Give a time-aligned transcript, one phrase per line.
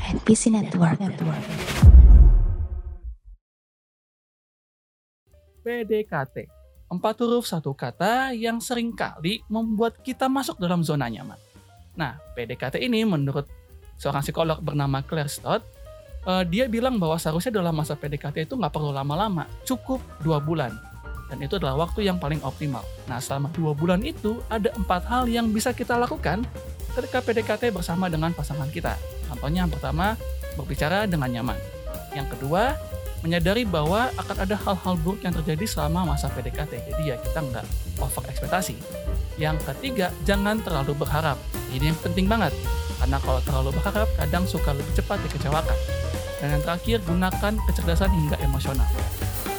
[0.00, 0.96] NPC Network.
[0.96, 1.44] Network.
[5.60, 6.48] PDKT.
[6.90, 11.36] Empat huruf satu kata yang sering kali membuat kita masuk dalam zona nyaman.
[11.94, 13.44] Nah, PDKT ini menurut
[14.00, 15.62] seorang psikolog bernama Claire Stott,
[16.26, 20.72] eh, dia bilang bahwa seharusnya dalam masa PDKT itu nggak perlu lama-lama, cukup dua bulan.
[21.28, 22.82] Dan itu adalah waktu yang paling optimal.
[23.06, 26.42] Nah, selama dua bulan itu ada empat hal yang bisa kita lakukan
[26.98, 29.19] ketika PDKT bersama dengan pasangan kita.
[29.30, 30.18] Contohnya yang pertama,
[30.58, 31.58] berbicara dengan nyaman.
[32.12, 32.74] Yang kedua,
[33.20, 36.72] menyadari bahwa akan ada hal-hal buruk yang terjadi selama masa PDKT.
[36.90, 37.64] Jadi ya kita nggak
[38.00, 38.74] over ekspektasi.
[39.36, 41.36] Yang ketiga, jangan terlalu berharap.
[41.72, 42.52] Ini yang penting banget.
[43.00, 45.78] Karena kalau terlalu berharap, kadang suka lebih cepat dikecewakan.
[46.40, 48.88] Dan yang terakhir, gunakan kecerdasan hingga emosional.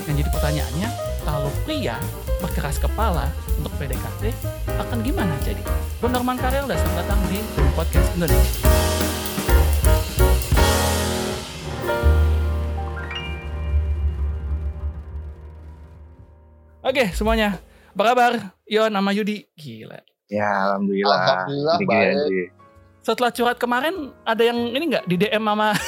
[0.06, 0.90] Yang jadi pertanyaannya,
[1.26, 1.98] kalau pria
[2.42, 4.34] berkeras kepala untuk PDKT,
[4.82, 5.62] akan gimana jadi?
[6.02, 7.38] Gue Norman Karel dan datang di
[7.78, 8.71] Podcast Indonesia.
[16.92, 17.56] Oke semuanya,
[17.96, 18.32] apa kabar?
[18.68, 19.48] Yo, nama Yudi.
[19.56, 20.04] Gila.
[20.28, 21.24] Ya, alhamdulillah.
[21.24, 22.08] Alhamdulillah, baik.
[22.20, 22.44] aja.
[23.00, 25.72] Setelah curhat kemarin, ada yang ini nggak di DM sama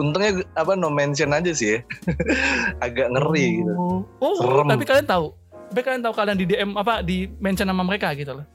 [0.00, 1.78] Untungnya apa no mention aja sih ya.
[2.88, 3.72] Agak ngeri gitu.
[3.76, 4.72] Oh, oh, Serem.
[4.72, 5.36] tapi kalian tahu.
[5.68, 8.48] Tapi kalian tahu kalian di DM apa di mention sama mereka gitu loh.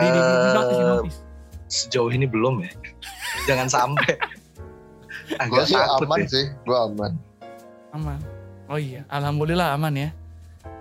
[0.00, 1.18] di, di, di notice, di notice.
[1.68, 2.72] Sejauh ini belum ya.
[3.44, 4.16] Jangan sampai.
[5.28, 6.24] Gue Agak sih takut aman ya.
[6.24, 7.12] sih, gue aman.
[7.92, 8.35] Aman.
[8.66, 10.10] Oh iya, alhamdulillah aman ya.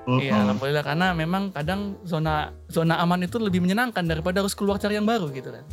[0.06, 0.22] Mm-mm.
[0.22, 4.94] Iya, alhamdulillah karena memang kadang zona zona aman itu lebih menyenangkan daripada harus keluar cari
[4.94, 5.66] yang baru gitu kan.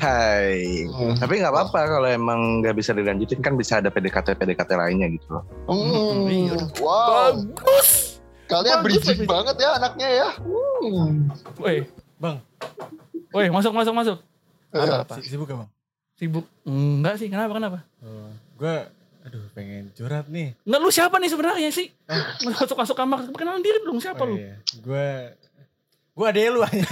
[0.00, 0.88] Hai.
[0.88, 1.12] Hmm.
[1.20, 5.28] Tapi nggak apa-apa kalau emang nggak bisa dilanjutin kan bisa ada PDKT PDKT lainnya gitu
[5.30, 5.44] loh.
[5.68, 6.56] Hmm, Iya.
[6.80, 8.16] wow, Bagus.
[8.46, 10.28] kalian berisik banget ya anaknya ya.
[10.40, 11.28] Hmm.
[11.60, 11.84] Woi,
[12.16, 12.40] Bang.
[13.30, 14.18] woi, masuk masuk masuk.
[14.72, 15.14] Apa, apa?
[15.20, 15.70] Si- Sibuk gak bang?
[16.16, 16.44] Sibuk?
[16.64, 17.78] Enggak sih, kenapa kenapa?
[18.00, 18.76] Oh, gue,
[19.20, 20.56] aduh pengen curhat nih.
[20.62, 21.92] Enggak lu siapa nih sebenarnya sih?
[22.42, 24.34] Masuk masuk kamar, kenalan diri dong siapa lu?
[24.34, 24.56] Iya.
[24.80, 25.08] Gue,
[26.10, 26.84] gue ada lu aja.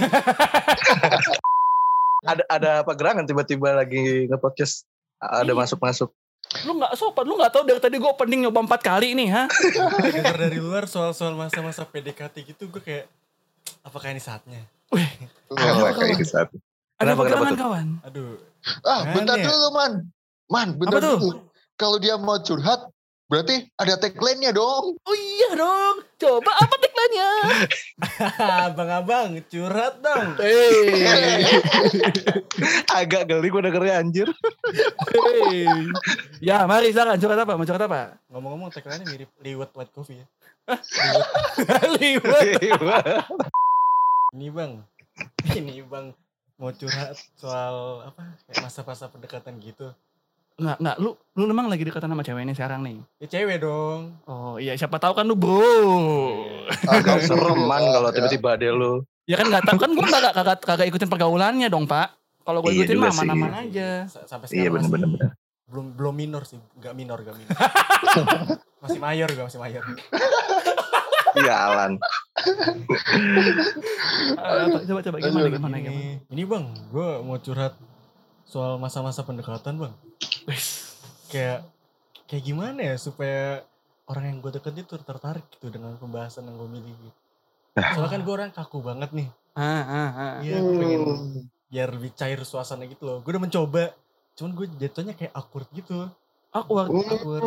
[2.19, 4.83] Ada ada apa gerangan tiba-tiba lagi nge-podcast
[5.17, 5.55] ada Iya.
[5.55, 6.11] masuk-masuk.
[6.65, 9.43] Lu nggak sopan, lu nggak tahu dari tadi gue opening nyoba empat kali nih, ha?
[10.03, 13.07] Dengar dari luar soal-soal masa-masa PDKT gitu, gue kayak,
[13.81, 14.67] apakah ini saatnya?
[14.91, 16.51] Ah, kayak gitu saat.
[16.99, 17.59] Ada Kenapa, kenapa pegangan tuh?
[17.61, 17.87] kawan.
[18.03, 18.31] Aduh,
[18.83, 19.93] Ah, bentar dulu man.
[20.49, 21.17] Man, bentar Apa tuh?
[21.79, 22.91] Kalau dia mau curhat,
[23.31, 24.99] berarti ada tagline-nya dong.
[24.99, 27.29] Oh iya dong, coba apa tagline-nya?
[28.67, 30.35] abang-abang curhat dong.
[30.43, 31.47] Hey,
[32.99, 34.27] Agak geli gue dengernya anjir.
[35.15, 35.71] hey.
[36.43, 37.55] Ya, mari silakan curhat apa?
[37.55, 38.19] Mau curhat apa?
[38.27, 40.27] Ngomong-ngomong tagline mirip liwet white coffee ya.
[41.95, 43.23] Liwat.
[44.35, 44.83] Ini bang,
[45.55, 46.11] ini bang
[46.59, 49.95] mau curhat soal apa kayak masa-masa pendekatan gitu.
[50.59, 50.95] Enggak, enggak.
[50.97, 52.97] Lu lu memang lagi dekatan sama cewek ini sekarang nih.
[53.17, 54.19] Ya cewek dong.
[54.25, 56.43] Oh iya, siapa tahu kan lu bro.
[56.85, 57.91] Agak Sereman ya.
[57.95, 59.01] kalau tiba-tiba ada lu.
[59.23, 62.11] Ya kan nggak tahu kan gue kagak kagak kagak ikutin pergaulannya dong pak.
[62.41, 63.23] Kalau gue Iya ikutin mah sih.
[63.23, 63.89] aman-aman aja.
[64.05, 65.29] Sa- Sampai Iya sekarang masih bener-bener.
[65.69, 67.53] belum belum minor sih, nggak minor, nggak minor.
[68.83, 69.83] masih mayor gue, masih mayor.
[71.37, 71.91] Iya Alan.
[74.35, 74.65] Ah?
[74.81, 75.93] Coba coba gimana gimana gimana.
[75.93, 77.77] Ini, ini bang, gue mau curhat
[78.43, 79.93] soal masa-masa pendekatan bang.
[80.49, 80.97] Wes.
[81.29, 81.69] Kayak
[82.25, 83.61] kayak gimana ya supaya
[84.09, 87.09] orang yang gue deket itu tertarik gitu dengan pembahasan yang gue miliki.
[87.77, 89.29] Soalnya kan gue orang kaku banget nih.
[89.53, 90.33] Ah ah ah.
[90.41, 91.01] Iya, gue pengen
[91.69, 93.17] biar lebih cair suasana gitu loh.
[93.21, 93.93] Gue udah mencoba,
[94.33, 96.09] cuman gue jatuhnya kayak awkward gitu.
[96.49, 96.89] Awkward.
[96.89, 97.41] Awkward.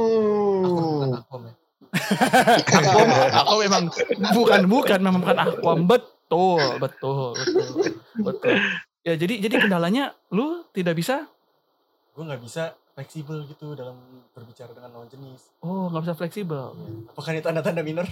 [0.62, 1.18] Awkward bukan Hmm.
[1.18, 1.54] akwam ya.
[1.92, 3.84] Aquam, aku memang
[4.32, 7.68] bukan bukan memang bukan aquam betul betul betul
[8.22, 8.54] betul.
[9.02, 11.26] Ya jadi jadi kendalanya lu tidak bisa
[12.12, 13.97] Gue nggak bisa fleksibel gitu dalam
[14.30, 15.56] berbicara dengan lawan jenis.
[15.60, 16.76] oh nggak bisa fleksibel.
[17.08, 18.04] Apakah ini tanda-tanda minor?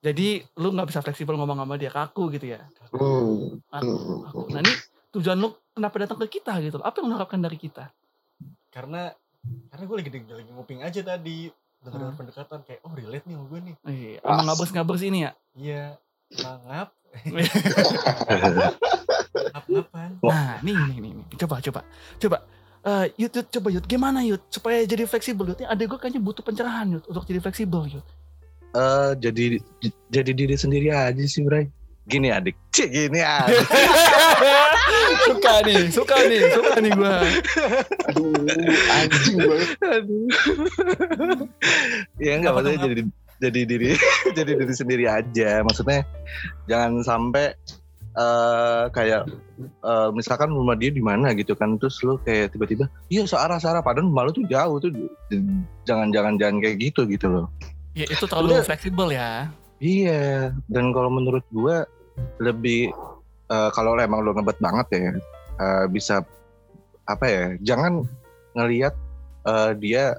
[0.00, 2.60] Jadi lu nggak bisa fleksibel ngomong sama dia kaku gitu ya.
[2.90, 3.60] Hmm.
[3.68, 3.92] Kaku,
[4.24, 4.40] kaku.
[4.48, 4.72] Nah ini
[5.12, 6.80] tujuan lu kenapa datang ke kita gitu?
[6.80, 7.92] Apa yang lu harapkan dari kita?
[8.72, 9.12] Karena
[9.68, 12.16] karena gue lagi lagi nguping aja tadi dengar Hmm.
[12.16, 13.74] pendekatan kayak oh relate nih sama gue nih.
[13.84, 15.30] Eh, sama ngabers ngabers ini ya.
[15.54, 15.84] Iya,
[16.40, 16.88] mangap.
[19.30, 20.10] Ngap-ngapan.
[20.22, 21.24] Nah, nih, nih, nih, nih.
[21.38, 21.80] Coba, coba,
[22.18, 22.38] coba.
[22.80, 24.40] Eh, Yud, Yud, coba Yud, gimana Yud?
[24.48, 25.58] Supaya jadi fleksibel Yud.
[25.60, 28.06] Ini adek gue kayaknya butuh pencerahan Yud untuk jadi fleksibel Yud.
[28.70, 29.58] Eh jadi
[30.14, 31.66] jadi diri sendiri aja sih Bray.
[32.08, 32.56] Gini adik.
[32.72, 33.66] Cik gini adik.
[35.28, 37.16] suka nih, suka nih, suka nih gue.
[38.10, 38.32] Aduh,
[38.94, 39.68] anjing banget.
[39.84, 40.26] Aduh.
[42.18, 43.02] ya enggak maksudnya jadi
[43.40, 43.88] jadi diri
[44.38, 45.60] jadi diri sendiri aja.
[45.66, 46.06] Maksudnya
[46.64, 47.52] jangan sampai
[48.10, 49.22] eh kayak
[49.62, 53.82] eh, misalkan rumah dia di mana gitu kan terus lu kayak tiba-tiba iya searah searah
[53.86, 54.90] padahal rumah lu tuh jauh tuh
[55.86, 57.46] jangan jangan kayak gitu gitu loh
[57.90, 58.66] Ya itu terlalu Udah.
[58.70, 59.50] fleksibel ya.
[59.82, 61.86] iya dan kalau menurut gua
[62.38, 62.90] lebih
[63.50, 65.10] eh, kalau emang lu ngebet banget ya
[65.58, 66.22] eh, bisa
[67.06, 68.06] apa ya jangan
[68.54, 68.94] ngelihat
[69.46, 70.18] eh, dia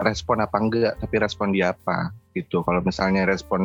[0.00, 3.62] respon apa enggak tapi respon dia apa gitu kalau misalnya respon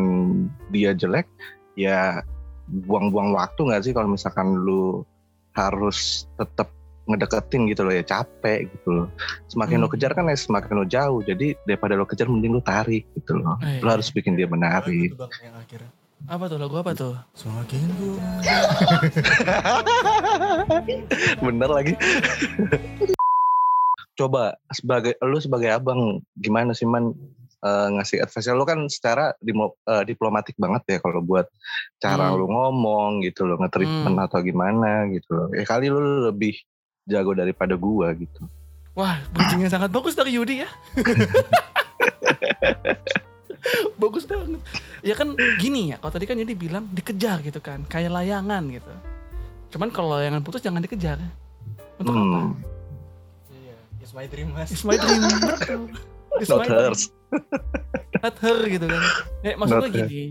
[0.70, 1.26] dia jelek
[1.74, 2.22] ya
[2.70, 5.04] buang-buang waktu nggak sih kalau misalkan lu
[5.52, 6.70] harus tetap
[7.04, 9.06] ngedeketin gitu loh ya capek gitu loh
[9.48, 9.92] semakin lo Hmm.
[9.92, 13.56] kejar kan ya semakin lo jauh jadi daripada lo kejar mending lo tarik gitu loh
[13.60, 15.90] Eh, lo harus bikin dia menarik bang yang akhirnya.
[16.22, 17.14] apa tuh lagu apa tuh?
[17.34, 18.18] Semakin gue
[21.42, 21.94] bener lagi
[24.14, 27.12] coba sebagai lu sebagai abang gimana sih man
[27.60, 31.46] eh, ngasih advice lu kan secara dimo- eh, diplomatik banget ya kalau buat
[31.98, 32.36] cara Hmm.
[32.36, 34.26] lu ngomong gitu loh nge-treatment Hmm.
[34.26, 36.56] atau gimana gitu loh ya kali lu lebih
[37.04, 38.46] jago daripada gua gitu
[38.94, 40.68] Wah, bridgingnya sangat bagus dari Yudi ya.
[43.96, 44.60] bagus banget.
[45.00, 48.92] Ya kan gini ya, kalau tadi kan Yudi bilang dikejar gitu kan, kayak layangan gitu.
[49.70, 51.16] Cuman kalau layangan putus jangan dikejar.
[51.96, 52.20] Untuk apa?
[52.20, 52.48] hmm.
[53.54, 54.68] Iya, it's my dream mas.
[54.68, 55.22] It's my dream.
[56.40, 57.12] It's not hers.
[58.24, 59.02] Not her gitu kan.
[59.46, 60.08] Ya, maksudnya Not her.
[60.10, 60.24] gini.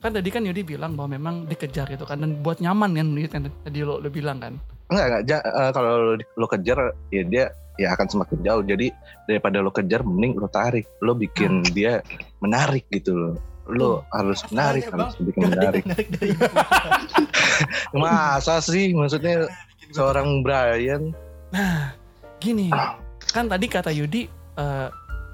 [0.00, 3.28] Kan tadi kan Yudi bilang bahwa memang dikejar gitu kan dan buat nyaman kan Yudi
[3.28, 4.54] kan tadi lo, lo bilang kan.
[4.90, 6.78] enggak enggak ja- eh, kalau lo, lo kejar
[7.14, 7.44] ya dia
[7.78, 8.62] ya akan semakin jauh.
[8.66, 8.86] Jadi
[9.24, 10.84] daripada lo kejar mending lo tarik.
[11.00, 12.02] Lo bikin dia
[12.42, 13.34] menarik gitu loh.
[13.70, 15.84] Lo harus menarik harus bikin menarik.
[17.94, 18.90] yang masa sih?
[18.92, 19.46] Maksudnya
[19.94, 21.14] seorang Brian.
[21.54, 21.94] Nah,
[22.42, 22.68] gini.
[23.30, 24.26] Kan tadi kata Yudi
[24.58, 24.88] eh,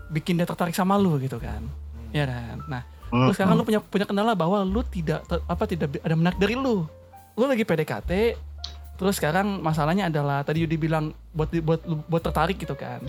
[0.08, 1.62] bikin dia tertarik sama lu gitu kan.
[2.10, 2.62] Ya kan.
[2.66, 6.14] Nah, Hmm, Terus sekarang lu punya punya kendala bahwa lu tidak ter- apa tidak ada
[6.18, 6.90] menarik dari lu.
[7.38, 8.34] Lu lagi PDKT,
[8.98, 13.06] terus sekarang masalahnya adalah tadi Yudi bilang buat buat lu- buat tertarik gitu kan.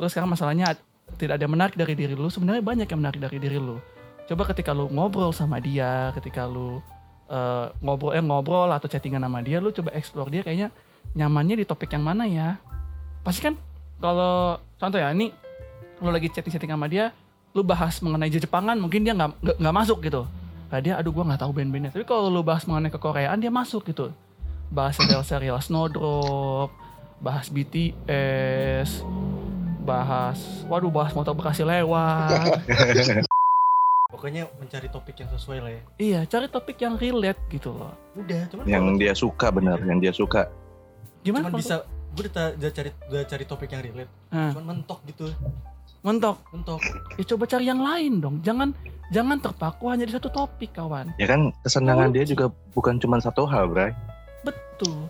[0.00, 0.72] Terus sekarang masalahnya
[1.20, 2.32] tidak ada menarik dari diri lu.
[2.32, 3.76] Sebenarnya banyak yang menarik dari diri lu.
[4.24, 6.80] Coba ketika lu ngobrol sama dia, ketika lu
[7.28, 10.72] eh, ngobrol eh ngobrol atau chattingan sama dia, lu coba explore dia kayaknya
[11.12, 12.56] nyamannya di topik yang mana ya.
[13.20, 13.60] Pasti kan
[14.00, 15.28] kalau contoh ya ini
[16.04, 17.16] lu lagi chatting-chatting sama dia,
[17.56, 20.28] lu bahas mengenai Jepangan mungkin dia nggak nggak- masuk gitu.
[20.68, 21.90] Nah, dia aduh gua nggak tahu band-bandnya.
[21.96, 24.12] Tapi kalau lu bahas mengenai kekoreaan dia masuk gitu.
[24.68, 26.68] Bahas serial-serial Snowdrop,
[27.22, 29.00] bahas BTS,
[29.80, 30.36] bahas
[30.68, 32.60] waduh bahas motor Bekasi lewat.
[34.14, 35.82] Pokoknya mencari topik yang sesuai lah ya.
[35.98, 37.90] iya, cari topik yang relate gitu loh.
[38.14, 40.46] Udah, cuman yang dia suka benar yang dia suka
[41.26, 41.82] Gimana cuman bisa
[42.14, 44.12] gue udah, udah cari udah cari topik yang relate.
[44.30, 45.26] Nah, Cuman mentok gitu,
[46.04, 46.36] mentok.
[46.52, 46.80] mentok.
[47.16, 48.36] Ya coba cari yang lain dong.
[48.44, 48.76] Jangan
[49.08, 51.12] jangan terpaku hanya di satu topik, kawan.
[51.20, 53.92] ya kan kesenangan dia juga bukan cuma satu hal Bray
[54.44, 55.08] Betul.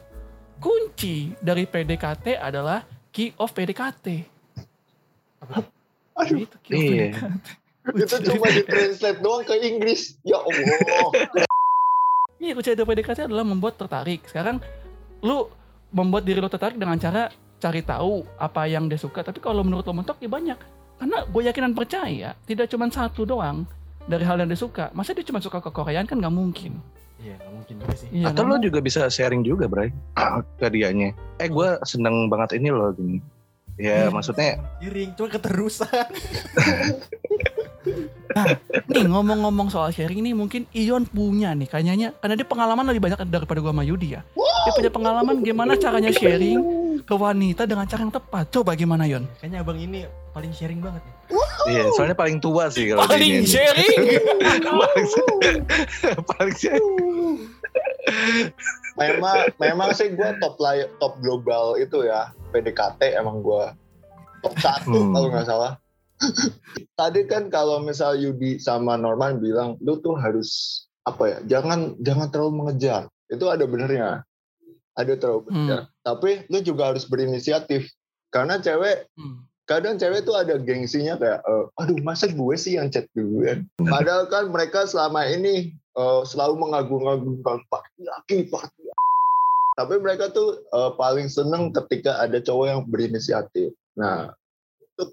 [0.59, 4.07] Kunci dari PDKT adalah key of PDKT.
[6.15, 7.07] Aduh, Itu key of Iya.
[7.11, 7.47] PDKT.
[8.01, 10.17] itu cuma di translate doang ke Inggris.
[10.23, 11.45] Ya Allah.
[12.35, 14.21] Iya, kunci dari PDKT adalah membuat tertarik.
[14.29, 14.61] Sekarang
[15.25, 15.49] lu
[15.89, 19.25] membuat diri lu tertarik dengan cara cari tahu apa yang dia suka.
[19.25, 20.59] Tapi kalau menurut lo mentok ya banyak.
[20.99, 23.67] Karena gue yakin dan percaya tidak cuma satu doang
[24.05, 24.93] dari hal yang dia suka.
[24.93, 26.81] Masa dia cuma suka ke Koreaan kan nggak mungkin.
[27.25, 28.09] Iya, nggak mungkin juga sih.
[28.13, 29.89] Iya, atau lo juga bisa sharing juga Bray
[30.61, 33.19] ke dianya eh gue seneng banget ini loh gini
[33.75, 36.09] ya maksudnya Kiring, cuma keterusan.
[38.91, 43.21] Nih ngomong-ngomong soal sharing ini mungkin Ion punya nih kayaknya karena dia pengalaman lebih banyak
[43.29, 44.25] daripada gua sama Yudi ya.
[44.35, 46.59] Dia punya pengalaman gimana caranya sharing
[47.01, 48.45] ke wanita dengan cara yang tepat.
[48.49, 49.27] Coba gimana Yon?
[49.37, 51.15] Kayaknya abang ini paling sharing banget nih.
[51.65, 53.49] iya soalnya paling tua sih kalau di Paling ini.
[53.55, 53.99] sharing.
[54.61, 55.09] paling
[56.29, 56.55] paling
[58.95, 63.65] memang memang sih gue top lay- top global itu ya PDKT emang gue
[64.41, 65.13] top satu Hmm.
[65.13, 65.73] kalau nggak salah
[67.01, 72.29] tadi kan kalau misal Yudi sama Norman bilang lu tuh harus apa ya jangan jangan
[72.29, 74.23] terlalu mengejar itu ada benernya
[74.95, 77.89] ada terlalu mengejar tapi lu juga harus berinisiatif.
[78.31, 79.47] Karena cewek Hmm.
[79.65, 83.65] kadang cewek tuh ada gengsinya kayak eh, aduh masa gue sih yang chat duluan?
[83.81, 88.51] Padahal kan mereka selama ini eh, selalu mengagung-agungkan pak laki
[89.75, 93.73] tapi mereka tuh eh, paling seneng ketika ada cowok yang berinisiatif.
[93.97, 94.31] Nah
[94.95, 95.11] untuk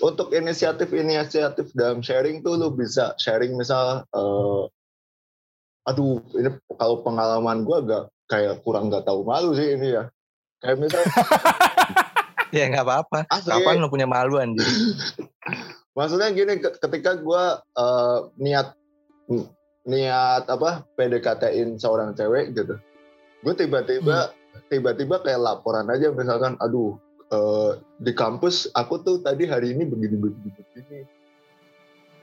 [0.00, 4.62] untuk inisiatif inisiatif dalam sharing tuh lu bisa sharing misal eh,
[5.90, 10.10] aduh ini kalau pengalaman gue agak kayak kurang nggak tahu malu sih ini ya
[10.62, 11.02] kayak misal
[12.56, 14.66] ya nggak apa-apa kapan lo punya malu anjir
[15.98, 17.44] maksudnya gini ke- ketika gue
[18.40, 18.76] niat
[19.28, 19.46] mm,
[19.86, 22.78] niat apa PDKT-in seorang cewek gitu.
[23.42, 24.30] Gue tiba-tiba
[24.70, 26.94] tiba-tiba kayak laporan aja misalkan, aduh
[27.34, 30.98] eh, di kampus aku tuh tadi hari ini begini begini begini.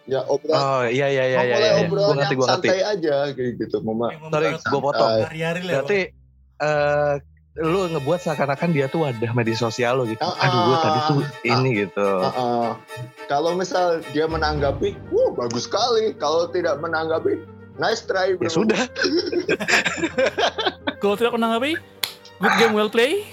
[0.08, 1.56] Ya obrolan Oh iya iya iya iya.
[1.60, 1.72] iya.
[1.84, 2.68] obrolan Gue ngerti yang ngerti.
[2.70, 4.08] santai aja kayak gitu, Mama.
[4.32, 5.10] Sorry, gue potong.
[5.28, 5.74] Hari-hari lah.
[5.82, 6.00] Berarti
[6.60, 7.14] eh
[7.60, 10.22] lu ngebuat seakan-akan dia tuh wadah media sosial lo gitu.
[10.24, 11.52] Ah, Aduh gue tadi tuh ah.
[11.60, 12.10] ini gitu.
[12.24, 12.68] Heeh.
[13.28, 16.16] kalau misal dia menanggapi, wah bagus sekali.
[16.16, 17.44] Kalau tidak menanggapi,
[17.76, 18.38] nice try.
[18.38, 18.52] Ya bro.
[18.64, 18.82] sudah.
[21.00, 21.80] Kalau tidak menanggapi,
[22.44, 23.24] good game well play.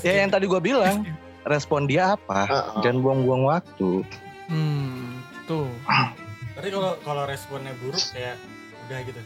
[0.00, 1.04] Ya yang tadi gue bilang.
[1.46, 2.50] Respon dia apa?
[2.82, 4.02] Jangan buang-buang waktu.
[4.50, 5.05] Hmm,
[5.46, 5.70] tuh.
[6.54, 8.36] Berarti kalau kalau responnya buruk kayak
[8.86, 9.20] udah gitu.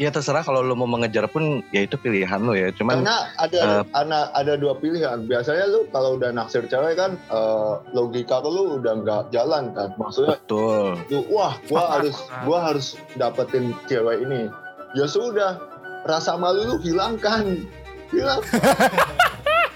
[0.00, 2.72] Ya terserah kalau lu mau mengejar pun ya itu pilihan lo ya.
[2.72, 5.26] Cuman Karena ada eh, ana- ada dua pilihan.
[5.26, 9.92] Biasanya lu kalau udah naksir cewek kan eh, logika lu udah nggak jalan kan.
[10.00, 10.96] Maksudnya betul.
[11.12, 12.16] lu wah gua harus
[12.48, 14.48] gua harus dapetin cewek ini.
[14.96, 15.60] Ya sudah,
[16.08, 17.68] rasa malu lu hilangkan.
[18.12, 18.40] Hilang.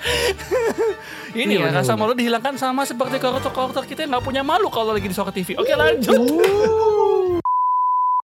[1.36, 4.96] Ini Iya, ya rasa malu dihilangkan sama seperti karakter-karakter kita yang nggak punya malu kalau
[4.96, 5.52] lagi di Soka TV.
[5.60, 6.16] Oke lanjut.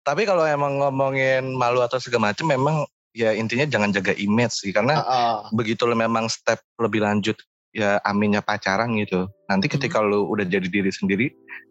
[0.03, 4.71] Tapi kalau emang ngomongin malu atau segala macam memang ya intinya jangan jaga image sih
[4.71, 5.35] karena Heeh.
[5.55, 7.35] begitu lo memang step lebih lanjut
[7.75, 9.27] ya aminnya pacaran gitu.
[9.47, 11.27] Nanti ketika lu udah jadi diri sendiri,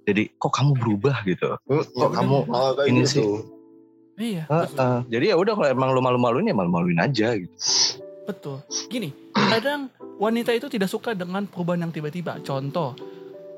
[0.08, 1.56] jadi kok kamu berubah gitu.
[1.68, 3.10] Kok kamu kayak ini gitu.
[3.12, 3.24] sih?
[4.16, 4.42] Iya.
[4.48, 4.96] Heeh.
[5.12, 7.52] Jadi ya udah kalau emang lu malu-maluin ya malu-maluin aja gitu.
[8.26, 8.58] Betul.
[8.90, 9.86] Gini, kadang
[10.18, 12.42] wanita itu tidak suka dengan perubahan yang tiba-tiba.
[12.42, 12.98] Contoh,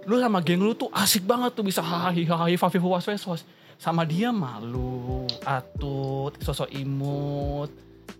[0.05, 3.43] lu sama geng lu tuh asik banget tuh bisa hahi hahi fafi was was
[3.79, 7.71] sama dia malu, atut, sosok imut.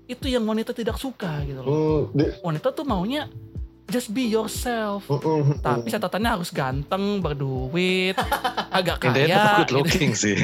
[0.09, 2.09] Itu yang wanita tidak suka gitu loh.
[2.17, 3.29] Di- Wanita tuh maunya
[3.89, 5.09] just be yourself.
[5.09, 8.15] mm, mm, Tapi catatannya harus ganteng, berduit,
[8.79, 9.59] agak Intinya tuh kaya.
[9.59, 10.37] good looking sih.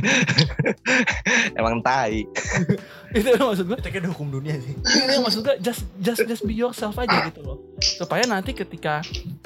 [1.60, 2.24] emang tai.
[3.16, 3.78] Itu yang maksud gue.
[3.78, 4.74] Itu kayak hukum dunia sih.
[4.74, 7.58] Ini yang maksud gue just just just be yourself aja gitu loh.
[7.78, 9.04] Supaya nanti ketika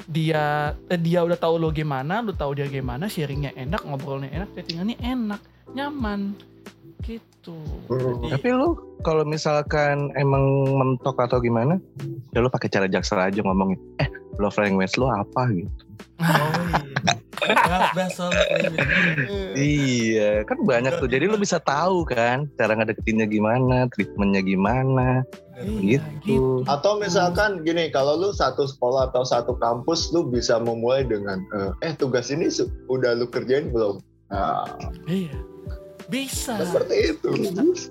[0.09, 4.49] dia eh, dia udah tahu lo gimana, lu tahu dia gimana, sharingnya enak, ngobrolnya enak,
[4.57, 5.41] chattingannya enak,
[5.75, 6.33] nyaman.
[6.99, 7.28] Gitu.
[7.47, 8.29] Mm.
[8.35, 10.43] Tapi lu kalau misalkan emang
[10.75, 11.79] mentok atau gimana,
[12.35, 15.71] ya lu pakai cara jaksel aja ngomongin, eh love language lu apa gitu.
[16.19, 16.27] Oh
[16.83, 17.07] iya.
[19.55, 21.07] Iya, kan banyak tuh.
[21.07, 25.23] Jadi lu bisa tahu kan cara ngedeketinnya gimana, treatmentnya gimana,
[25.59, 26.63] Iya, gitu.
[26.71, 31.91] Atau misalkan gini, kalau lu satu sekolah atau satu kampus, lu bisa memulai dengan, eh,
[31.91, 32.47] eh tugas ini
[32.87, 33.99] udah lu kerjain belum?
[34.31, 34.63] Nah,
[35.09, 35.35] Iya.
[36.09, 36.57] Bisa.
[36.59, 37.29] seperti itu.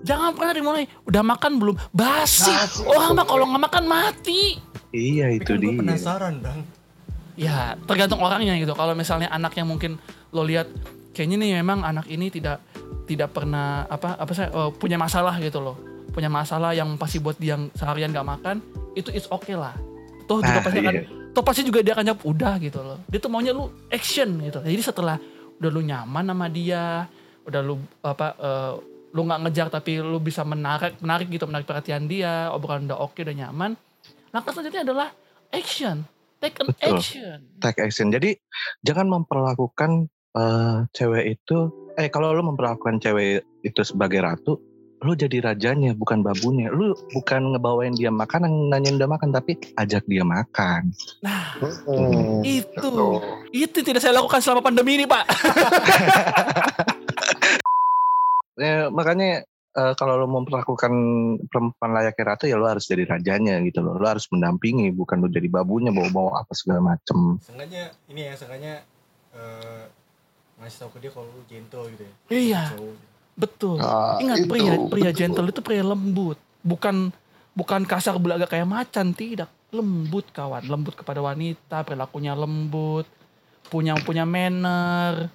[0.02, 0.84] Jangan pernah dimulai.
[1.06, 1.74] Udah makan belum?
[1.94, 2.50] Basi.
[2.50, 2.82] Basi.
[2.82, 4.58] Orang mah kalau nggak makan mati.
[4.90, 5.78] Iya Tapi itu kan gue dia.
[5.78, 6.58] penasaran bang.
[7.38, 8.74] Ya, tergantung orangnya gitu.
[8.74, 10.02] Kalau misalnya anak yang mungkin
[10.34, 10.66] lo lihat
[11.14, 12.58] kayaknya nih memang anak ini tidak
[13.06, 15.78] tidak pernah apa apa saya eh, punya masalah gitu loh.
[16.10, 18.56] Punya masalah yang pasti buat dia yang seharian gak makan,
[18.98, 19.76] itu it's okay lah.
[20.26, 21.04] Toh juga Nah, pasti akan iya.
[21.30, 22.98] toh pasti juga dia akan jawab udah gitu loh.
[23.06, 24.58] Dia tuh maunya lu action gitu.
[24.58, 25.14] Jadi setelah
[25.62, 27.06] udah lu nyaman sama dia,
[27.48, 27.74] udah lu
[28.04, 28.72] apa eh,
[29.08, 33.16] lu nggak ngejar tapi lu bisa menarik menarik gitu menarik perhatian dia, obrolan udah oke
[33.24, 33.72] udah nyaman.
[34.30, 35.08] Langkah selanjutnya adalah
[35.48, 36.04] action.
[36.38, 37.00] Take an Betul.
[37.00, 37.38] action.
[37.58, 38.06] Take action.
[38.12, 38.36] Jadi
[38.84, 44.60] jangan memperlakukan eh, cewek itu, eh kalau lu memperlakukan cewek itu sebagai ratu,
[45.02, 46.70] lu jadi rajanya bukan babunya.
[46.70, 50.94] Lu bukan ngebawain dia makanan, nanyain dia makan, tapi ajak dia makan.
[51.22, 52.44] Nah, Hmm.
[52.44, 52.92] itu
[53.50, 55.24] itu tidak saya lakukan selama pandemi ini, Pak.
[58.58, 59.46] Ya, makanya
[59.78, 60.92] eh, kalau lu memperlakukan
[61.46, 63.94] perempuan layaknya ratu ya lu harus jadi rajanya gitu loh.
[63.96, 67.38] Lu harus mendampingi, bukan lu jadi babunya bawa-bawa apa segala macem.
[67.38, 68.82] Sengaja ini ya sengaja
[69.32, 69.82] eh,
[70.58, 72.14] ngasih tau ke dia kalau lu gentle gitu ya.
[72.34, 72.62] Iya.
[72.74, 73.06] Cowok gitu.
[73.38, 73.78] Betul.
[73.78, 75.18] Ah, Ingat itu, pria pria betul.
[75.22, 77.14] gentle itu pria lembut, bukan
[77.54, 79.46] bukan kasar belaga kayak macan, tidak.
[79.70, 83.06] Lembut kawan, lembut kepada wanita, perilakunya lembut,
[83.70, 85.30] punya punya manner.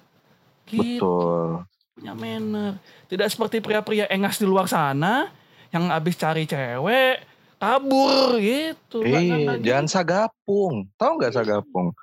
[0.68, 1.64] Gitu, Betul.
[1.94, 2.82] Punya manner.
[3.06, 5.30] Tidak seperti pria-pria engas di luar sana
[5.70, 7.22] yang habis cari cewek
[7.62, 9.00] kabur gitu.
[9.06, 10.90] Iya, nggak jangan sagapung.
[10.98, 11.94] Tahu nggak sagapung?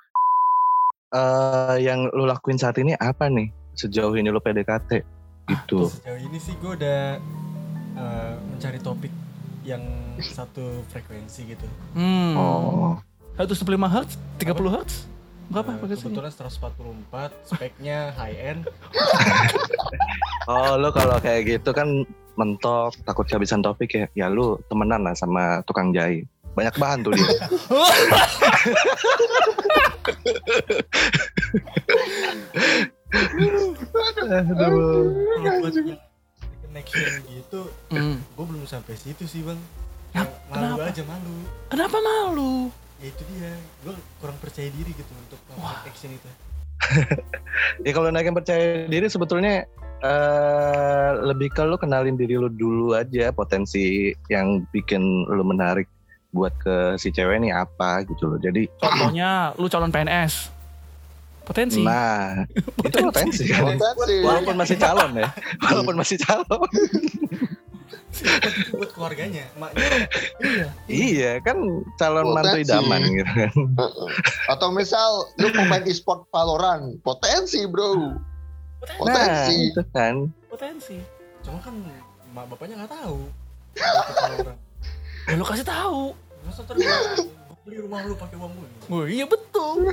[1.12, 3.52] Eh, yang lu lakuin saat ini apa nih?
[3.76, 5.04] Sejauh ini lu PDKT
[5.48, 5.92] gitu.
[5.92, 7.20] Sejauh ini sih gue udah
[8.00, 9.12] eh, mencari topik
[9.62, 9.84] yang
[10.18, 11.66] satu frekuensi gitu.
[11.94, 12.34] Hmm.
[12.34, 12.96] Oh,
[13.36, 14.92] 115 Hz, 30 Hz?
[15.52, 16.02] Berapa Eh, frekuensinya?
[16.02, 18.62] kebetulan 144, speknya high end.
[20.48, 24.06] oh lu kalau kayak gitu kan mentok, takut kehabisan topik ya.
[24.16, 26.24] Ya lu temenan lah sama tukang jahit.
[26.52, 27.28] Banyak bahan tuh dia.
[34.52, 35.12] Aduh.
[36.72, 37.60] Action gitu
[37.92, 38.16] Hmm.
[38.18, 39.60] gue belum sampai situ sih bang
[40.12, 40.88] Ya, malu kenapa?
[40.88, 41.36] aja malu
[41.68, 42.52] Kenapa malu?
[43.02, 46.30] Ya itu dia gue kurang percaya diri gitu untuk melakukan action itu
[47.86, 49.66] Ya kalau naikin percaya diri sebetulnya
[50.02, 55.86] eh lebih ke lu kenalin diri lu dulu aja potensi yang bikin lu menarik
[56.34, 58.38] buat ke si cewek ini apa gitu loh.
[58.40, 60.50] Jadi Contohnya lu calon PNS.
[61.42, 61.82] Potensi.
[61.82, 62.46] nah
[62.86, 63.78] itu potensi kan.
[63.78, 64.26] Potensi.
[64.26, 65.28] Walaupun masih calon ya.
[65.70, 66.66] Walaupun masih calon.
[68.12, 69.88] Itu buat keluarganya maknya
[70.38, 70.66] Iya.
[70.86, 71.56] iya kan
[71.96, 72.68] calon mantu Potensi.
[72.68, 73.52] idaman gitu kan.
[74.46, 77.96] Atau misal lu pemain e-sport Valorant, potensi bro.
[77.96, 78.16] Nah
[78.98, 79.56] Potensi.
[79.66, 80.28] itu kan.
[80.46, 80.96] Potensi.
[81.40, 81.74] cuma kan
[82.30, 83.18] mak bapaknya nggak tahu
[85.22, 86.14] Ya lu kasih tahu.
[86.42, 86.76] masa gua
[87.62, 89.90] beli rumah lu pakai uang gue Oh iya betul.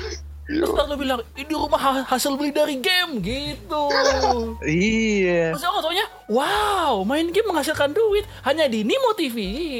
[0.49, 3.83] Terus ntar lu bilang, ini rumah ha- hasil beli dari game gitu.
[4.65, 5.53] Iya.
[5.53, 8.25] Terus orang taunya, wow main game menghasilkan duit.
[8.41, 9.37] Hanya di Nimo TV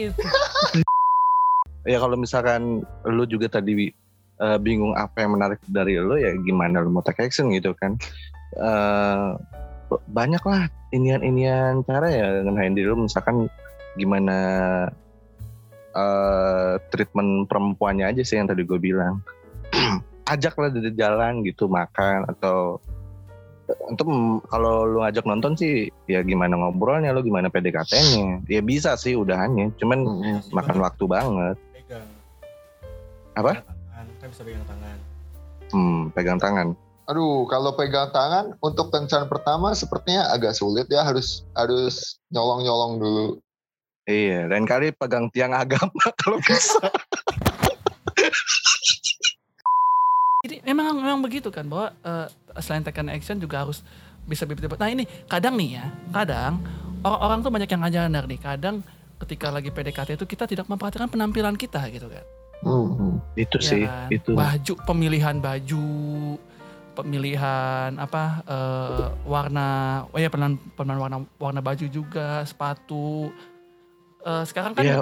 [0.07, 0.21] gitu.
[1.87, 3.89] Ya kalau misalkan lu juga tadi
[4.37, 7.97] eh, bingung apa yang menarik dari lu ya gimana lu mau take action gitu kan.
[8.53, 9.29] Eh
[10.05, 13.49] banyak lah inian-inian cara ya ngenain diri lu misalkan
[13.97, 14.37] gimana
[15.97, 19.23] eh treatment perempuannya aja sih yang tadi gue bilang.
[20.29, 22.77] Ajaklah dari jalan gitu makan atau
[23.89, 24.09] untuk
[24.49, 29.69] kalau lu ngajak nonton sih ya gimana ngobrolnya lu gimana PDKT-nya ya bisa sih udahannya
[29.77, 30.09] cuman
[30.49, 32.09] makan waktu banget pegang
[33.37, 33.61] Apa?
[33.61, 34.97] Tangan, kan bisa pegang tangan
[35.69, 36.73] Hmm, pegang tangan.
[37.09, 43.27] Aduh, kalau pegang tangan untuk kencan pertama sepertinya agak sulit ya harus harus nyolong-nyolong dulu.
[44.09, 46.81] Iya, dan kali pegang tiang agama kalau bisa.
[50.45, 52.27] Jadi memang memang begitu kan bahwa eh,
[52.59, 53.85] selain tekan action juga harus
[54.25, 56.61] bisa bibit Nah ini kadang nih ya, kadang
[57.01, 58.39] orang-orang tuh banyak yang nyadar nih.
[58.39, 58.75] Kadang
[59.19, 62.25] ketika lagi PDKT itu kita tidak memperhatikan penampilan kita gitu kan.
[62.59, 63.23] Hmm.
[63.39, 64.07] Itu Ya sih, kan?
[64.11, 64.31] itu.
[64.35, 65.85] Baju, pemilihan baju,
[66.95, 69.67] pemilihan apa eh, warna,
[70.11, 73.31] oh ya pemilihan, pemilihan warna warna baju juga, sepatu.
[74.23, 74.95] Eh, sekarang kan Iya,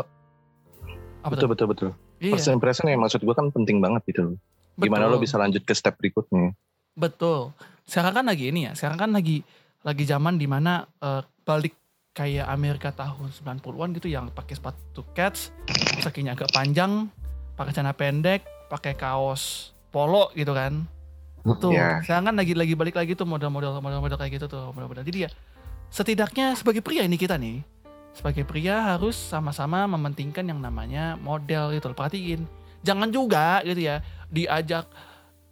[1.25, 1.51] apa betul tuh?
[1.53, 1.89] betul betul.
[2.17, 4.35] Iya, First impression yang maksud gua kan penting banget gitu loh.
[4.77, 5.25] Gimana lo betul.
[5.25, 6.53] bisa lanjut ke step berikutnya?
[6.93, 7.53] Betul.
[7.83, 9.41] Sekarang kan lagi ini ya, sekarang kan lagi
[9.81, 11.73] lagi zaman di mana eh, balik
[12.11, 15.53] kayak Amerika tahun 90-an gitu yang pakai sepatu cats,
[16.01, 17.09] kakinya agak panjang,
[17.53, 20.85] pakai celana pendek, pakai kaos polo gitu kan.
[21.47, 22.01] Tuh, Ya.
[22.03, 25.05] sekarang kan lagi lagi balik lagi tuh model-model model-model kayak gitu tuh, model-model.
[25.05, 25.29] Jadi ya
[25.87, 27.63] setidaknya sebagai pria ini kita nih,
[28.11, 31.95] sebagai pria harus sama-sama mementingkan yang namanya model gitu loh.
[31.95, 32.43] Perhatiin.
[32.83, 34.85] Jangan juga gitu ya diajak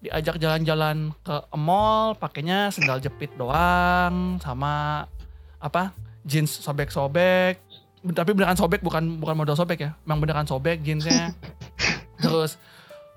[0.04, 5.06] diajak jalan-jalan ke mall pakainya sendal jepit doang sama
[5.58, 7.58] apa jeans sobek-sobek.
[8.06, 9.92] Tapi beneran sobek bukan bukan model sobek ya.
[10.06, 11.34] Memang beneran sobek jeansnya.
[12.22, 12.62] Terus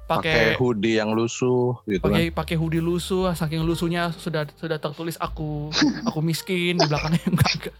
[0.09, 2.09] Pakai pakai hoodie yang lusuh gitu kan.
[2.09, 5.69] pakai pakai hoodie lusuh saking lusuhnya sudah sudah tertulis aku
[6.09, 7.75] aku miskin di belakangnya enggak enggak.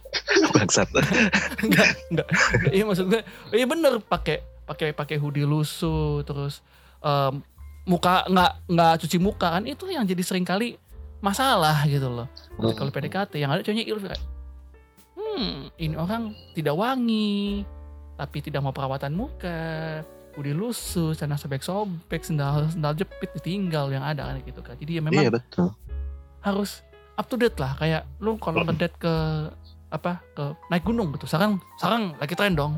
[0.53, 0.87] Bangsat.
[1.65, 2.29] enggak enggak.
[2.69, 6.61] Iya maksud gue iya bener pakai pakai pakai hoodie lusuh terus
[7.01, 7.41] em,
[7.89, 10.77] muka nggak nggak cuci muka kan itu yang jadi sering kali
[11.19, 12.29] masalah gitu loh.
[12.55, 12.77] Hmm.
[12.77, 14.23] kalau PDKT yang ada cowoknya ilfil kayak
[15.17, 17.65] hmm ini orang tidak wangi
[18.15, 20.03] tapi tidak mau perawatan muka
[20.37, 24.75] hoodie lusuh celana sobek-sobek sendal sendal jepit ditinggal yang ada kan gitu kan.
[24.77, 25.73] Jadi ya memang Iya betul.
[26.39, 26.85] harus
[27.19, 29.13] up to date lah kayak lu kalau ngedate ke
[29.89, 31.25] apa ke naik gunung gitu.
[31.25, 32.77] Sekarang sekarang lagi tren dong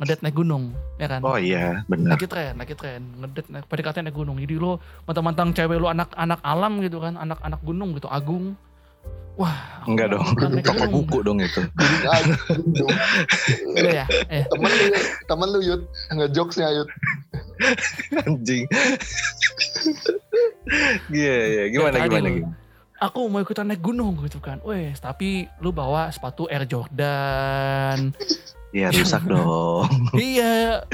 [0.00, 2.16] ngedate naik gunung ya kan Oh iya, benar.
[2.16, 6.40] lagi tren lagi tren ngedate naik PDKT naik gunung jadi lu mantang-mantang cewek lu anak-anak
[6.40, 8.56] alam gitu kan anak-anak gunung gitu agung
[9.36, 10.24] wah Enggak dong.
[10.56, 11.60] naik Toko buku dong itu.
[12.04, 12.12] Ya.
[13.76, 14.84] Udah ya eh temen lu,
[15.24, 15.82] temen lu Yud,
[16.12, 16.88] ngejokesnya Yud.
[18.24, 18.64] Anjing.
[21.12, 21.62] Iya, iya.
[21.72, 22.56] Gimana tadi gimana gimana?
[23.00, 28.12] aku mau ikutan naik gunung gitu kan wes tapi lu bawa sepatu Air Jordan
[28.70, 29.86] Iya rusak dong.
[30.14, 30.86] iya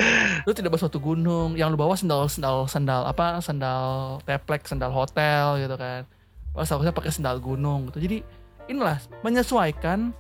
[0.49, 4.95] lu tidak bawa sepatu gunung yang lu bawa sendal sendal sendal apa sendal teplek sendal
[4.95, 6.09] hotel gitu kan
[6.57, 8.25] Wah, seharusnya pakai sendal gunung gitu jadi
[8.71, 10.15] inilah menyesuaikan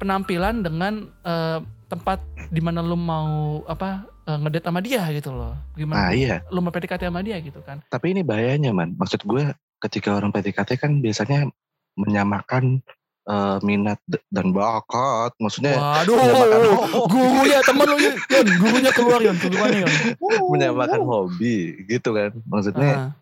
[0.00, 1.58] penampilan dengan eh,
[1.90, 6.36] tempat di mana lu mau apa eh, ngedate sama dia gitu loh Ah gimana iya.
[6.48, 8.96] lu mau PDKT sama dia gitu kan Tapi ini bahayanya man.
[8.96, 11.50] Maksud gue ketika orang PDKT kan biasanya
[11.98, 12.80] menyamakan
[13.28, 13.98] eh, minat
[14.30, 15.32] dan bakat.
[15.38, 16.60] Maksudnya waduh menyamakan
[17.12, 19.92] gurunya temen lu Yon gurunya keluar Yon keluarnya Yon
[20.52, 22.30] menyamakan hobi gitu kan.
[22.46, 23.12] Maksudnya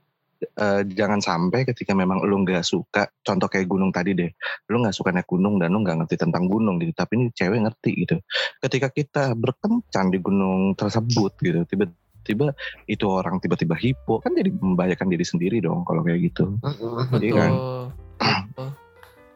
[0.41, 4.33] Ah, eh, jangan sampai ketika memang lu nggak suka contoh kayak gunung tadi deh
[4.73, 7.61] lu nggak suka naik gunung dan lu nggak ngerti tentang gunung gitu tapi ini cewek
[7.61, 8.17] ngerti gitu
[8.65, 12.57] ketika kita berkencan di gunung tersebut gitu tiba-tiba
[12.89, 17.21] itu orang tiba-tiba hipo kan jadi membahayakan diri sendiri dong kalau kayak gitu Mm-mm.
[17.21, 17.37] Iya Betul.
[17.37, 17.53] kan?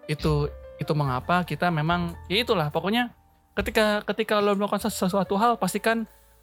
[0.06, 3.14] Itu itu mengapa kita memang ya itulah pokoknya
[3.54, 6.02] ketika ketika lo melakukan sesu- sesuatu hal pastikan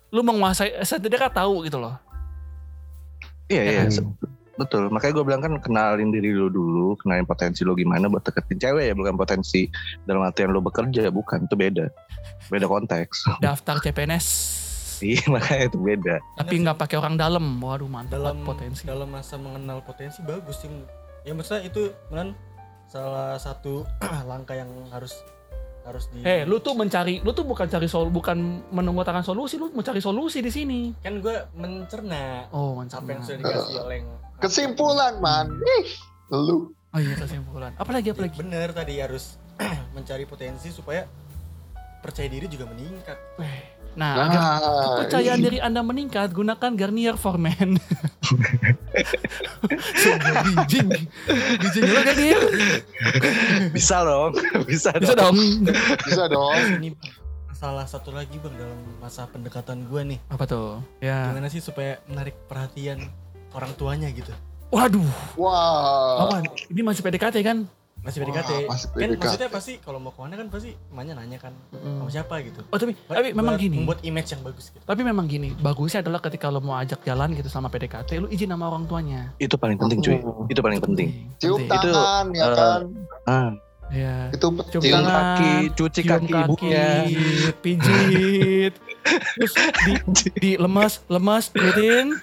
[0.10, 1.96] lu menguasai setidaknya tahu gitu loh.
[3.48, 3.92] iya Ya iya kan?
[3.92, 4.08] se-
[4.52, 8.60] betul makanya gue bilang kan kenalin diri lu dulu kenalin potensi lu gimana buat deketin
[8.60, 9.68] cewek ya bukan potensi
[10.06, 11.86] dalam artian lu bekerja bukan itu beda
[12.48, 14.28] beda konteks Daftar CPNS
[15.02, 17.42] iya makanya itu beda tapi nggak pakai orang dalam.
[17.58, 18.86] Waduh mantap dalam potensi.
[18.86, 20.70] dalam masa mengenal potensi bagus sih
[21.22, 22.36] ya maksudnya itu kan
[22.92, 23.88] salah satu
[24.30, 25.16] langkah yang harus
[25.82, 28.38] harus di Eh, lu tuh mencari, lu tuh bukan cari sol, bukan
[28.70, 30.80] menengutkan solusi, lu mencari solusi di sini.
[31.00, 33.02] kan gue mencerna Oh, mantap.
[33.02, 34.10] apa yang sudah dikasih oleh yang
[34.44, 35.88] Kesimpulan man, ih,
[36.30, 37.72] lu Oh iya kesimpulan.
[37.80, 38.36] Apalagi apalagi.
[38.38, 39.40] bener tadi harus
[39.96, 41.08] mencari potensi supaya
[41.98, 43.62] percaya diri juga meningkat Weh.
[43.92, 47.80] Nah, agar Nah, kepercayaan diri Anda meningkat, gunakan Garnier for Men.
[50.58, 50.90] Bijing.
[51.58, 52.42] Bijing lo Garnier.
[53.70, 54.32] bisa dong
[54.66, 55.36] bisa, Bisa dong.
[56.02, 56.56] bisa dong.
[56.78, 56.90] ini
[57.52, 60.82] salah satu lagi bang dalam masa pendekatan gue nih Apa tuh?
[60.98, 61.30] Ya.
[61.30, 63.06] gimana sih supaya menarik perhatian
[63.52, 64.32] orang tuanya gitu
[64.72, 65.04] Waduh.
[65.36, 66.32] Wah.
[66.32, 67.68] Awan, ini masih PDKT kan?
[68.02, 69.22] Masih Wah, PDKT masih kan PDKT.
[69.22, 72.76] maksudnya pasti kalau mau ke mana kan pasti emaknya nanya kan sama siapa gitu Oh
[72.76, 73.78] tapi, tapi Buat- memang buat gini.
[73.78, 77.30] membuat image yang bagus gitu Tapi memang gini, bagusnya adalah ketika lo mau ajak jalan
[77.32, 79.30] gitu sama PDKT, lu izin sama orang tuanya.
[79.38, 81.70] itu paling penting cuy itu paling penting Cium Penting.
[81.72, 82.82] Itu, tangan ya eh, kan.
[83.28, 83.52] ah,
[83.92, 84.16] Iya.
[84.32, 86.88] Itu Cium tangan, kaki cuci Cium kaki ibunya
[87.62, 88.74] pijit,
[89.38, 89.54] terus
[89.86, 89.94] di,
[90.40, 92.16] di lemas, lemas, rutin,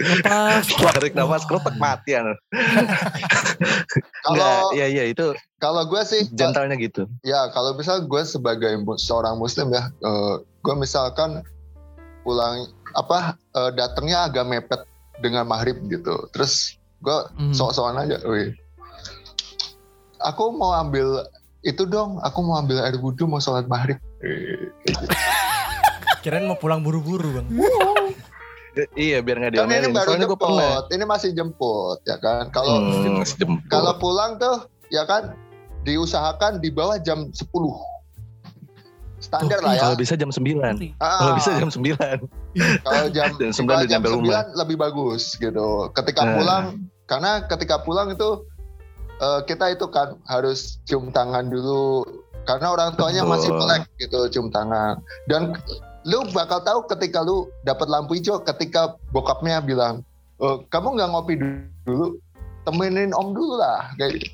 [0.00, 0.64] lepas.
[0.94, 2.22] tarik nafas kerotak mati ya
[4.22, 9.38] Kalau iya iya itu kalau gue sih, gentlenya gitu ya kalau misal gue sebagai seorang
[9.38, 11.42] muslim ya, eh, gue misalkan
[12.22, 14.80] pulang apa eh, datangnya agak mepet
[15.22, 17.54] dengan maghrib gitu, terus gue Hmm.
[17.54, 18.54] sok-sokan aja, wih.
[20.22, 21.26] Aku mau ambil
[21.62, 23.98] itu dong, aku mau ambil air wudhu mau sholat maghrib.
[26.22, 27.46] Kirain mau pulang buru-buru bang
[28.96, 32.48] iya biar nggak Kan ini diomelin baru soalnya jemput, ini masih jemput ya kan.
[32.48, 33.20] Kalau Hmm,
[33.68, 35.36] kalau pulang tuh ya kan
[35.82, 37.44] diusahakan di bawah jam 10.
[39.18, 39.80] Standar lah ya.
[39.84, 40.58] kalau bisa jam 9
[40.98, 41.94] Ah, kalau bisa jam 9
[42.80, 44.42] kalau jam Jam di 9 bawah udah jam nyampe rumah.
[44.48, 45.68] 9 lebih bagus gitu.
[45.92, 46.34] Ketika Nah.
[46.34, 46.64] pulang
[47.04, 48.28] karena ketika pulang itu
[49.20, 52.02] eh, kita itu kan harus cium tangan dulu
[52.42, 53.32] karena orang tuanya Betul.
[53.36, 54.96] masih melek gitu cium tangan.
[55.28, 55.54] Dan
[56.02, 60.02] lu bakal tahu ketika lu dapat lampu hijau ketika bokapnya bilang,
[60.42, 61.34] "Eh, "Kamu nggak ngopi
[61.86, 62.18] dulu?
[62.66, 64.26] Temenin om dulu lah." Kayak gitu.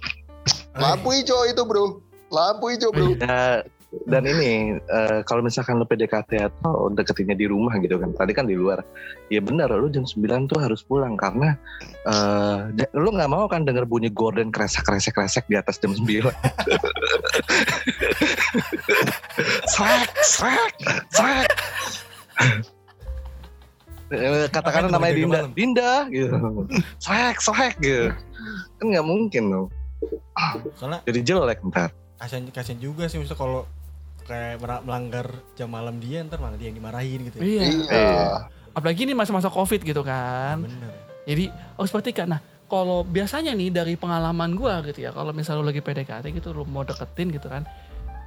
[0.79, 2.01] Lampu hijau itu, Bro.
[2.33, 3.17] Lampu hijau, Bro.
[3.21, 3.65] Ya,
[4.05, 8.45] dan ini eh, kalau misalkan lu PDKT atau deketinnya di rumah gitu kan tadi kan
[8.45, 8.85] di luar
[9.33, 11.57] ya benar lu jam 9 tuh harus pulang karena
[12.77, 16.05] ja- lu nggak mau kan denger bunyi gorden kresek kresek kresek di atas jam 9
[19.67, 20.75] srek srek
[21.13, 21.49] srek
[24.09, 25.53] Eh, katakanlah namanya Dinda malam?
[25.53, 26.37] Dinda gitu
[26.97, 28.09] srek srek gitu
[28.81, 29.67] kan nggak mungkin loh
[30.81, 33.69] soalnya jadi jelek ntar kasian kasian juga sih maksudnya kalau
[34.29, 37.45] kayak melanggar jam malam dia ntar malah dia yang dimarahin gitu ya.
[37.49, 37.65] Iya.
[37.89, 38.27] Iya.
[38.77, 40.63] Apalagi ini masa-masa covid gitu kan.
[40.69, 40.93] bener
[41.25, 42.29] Jadi harus perhatikan.
[42.29, 46.57] Nah, kalau biasanya nih dari pengalaman gua gitu ya, kalau misalnya lu lagi PDKT gitu,
[46.57, 47.65] lu mau deketin gitu kan.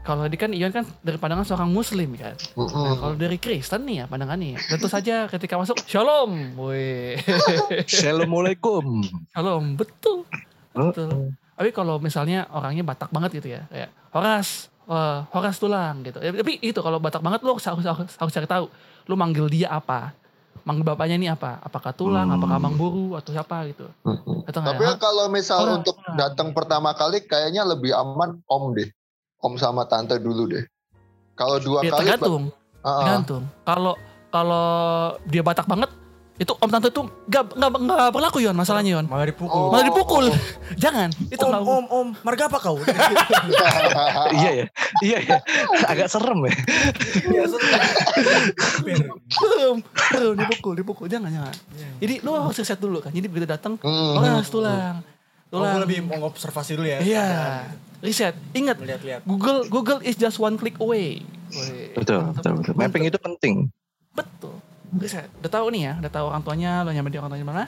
[0.02, 2.34] Kalau tadi kan Ion kan dari pandangan seorang muslim kan.
[2.34, 2.98] Nah, Mm-mm.
[2.98, 4.58] kalau dari Kristen nih ya pandangannya.
[4.58, 6.58] ya, Tentu saja ketika masuk shalom.
[6.58, 7.22] Woi.
[7.86, 10.26] Assalamualaikum shalom, betul.
[10.74, 11.38] Oh, Betul.
[11.54, 14.50] Tapi kalau misalnya orangnya Batak banget gitu ya, kayak Horas,
[14.84, 16.18] eh, Horas tulang gitu.
[16.18, 18.66] Ya, tapi itu kalau Batak banget lu harus, harus, harus, harus cari tahu.
[19.06, 20.18] Lu manggil dia apa?
[20.62, 21.62] Manggil bapaknya ini apa?
[21.62, 22.38] Apakah tulang, Hmm.
[22.38, 23.86] apakah Mang Buru atau siapa gitu.
[24.02, 24.46] Mm-mm.
[24.46, 24.94] Atau nggak Tapi ya?
[24.98, 28.90] kalau misal Orang- untuk datang pertama kali kayaknya lebih aman om deh.
[29.42, 30.64] Om sama tante dulu deh.
[31.34, 32.44] Kalau dua Ya, kali tergantung,
[32.80, 32.98] Ah, ah.
[33.02, 33.44] tergantung.
[33.62, 33.94] Kalau
[34.30, 34.66] kalau
[35.26, 35.90] dia Batak banget,
[36.38, 39.06] itu om tante tuh nggak nggak nggak berlaku Yon masalahnya Yon.
[39.06, 39.70] malah dipukul Oh.
[39.70, 40.26] Malah dipukul.
[40.84, 42.78] Jangan, itu om om om marga apa kau
[44.38, 44.66] iya ya
[45.02, 45.38] iya ya
[45.86, 46.54] agak serem ya
[47.24, 47.56] biasa
[49.34, 49.78] belum,
[50.12, 51.06] belum dipukul, dipukul.
[51.08, 51.56] Jangan, jangan.
[51.98, 53.12] Jadi lu harus riset dulu kan.
[53.12, 54.18] Jadi begitu datang, Hmm.
[54.18, 55.02] Horas tulang.
[55.02, 55.20] Oh,
[55.52, 55.76] Tulang.
[55.76, 57.28] gue lebih mau observasi dulu ya Iya,
[58.00, 58.34] riset.
[58.52, 61.20] Ingat, lihat-lihat Google Google is just one click away.
[61.92, 63.68] Betul betul betul mapping itu penting
[64.10, 64.56] Betul.
[64.94, 65.28] Riset.
[65.38, 67.66] Udah tahu nih ya, udah tahu orang tuanya, lo nyampe di orang tuanya mana.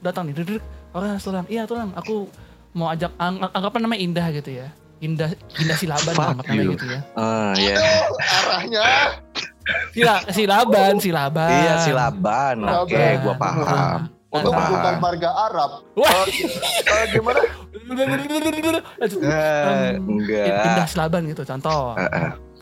[0.00, 0.60] datang nih duduk
[0.92, 2.28] orang tulang iya tulang aku
[2.72, 4.68] mau ajak ang anggapan namanya Indah gitu ya
[5.00, 6.72] Indah Indah Silaban Fuck anggap namanya you.
[6.72, 7.72] gitu ya Ah, ya.
[7.72, 8.84] Aduh, arahnya
[9.90, 12.56] Sila, Silaban Silaban Iya, silaban.
[12.76, 13.16] Oke, Silaban.
[13.22, 14.00] gua paham.
[14.34, 15.70] Untuk bukan marga Arab.
[15.94, 16.26] Wah.
[16.26, 17.40] Eh, gimana?
[19.22, 20.46] Eh, enggak.
[20.66, 21.94] Indah Silaban gitu contoh.